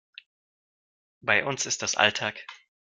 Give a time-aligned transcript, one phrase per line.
[1.23, 2.43] Bei uns ist das Alltag.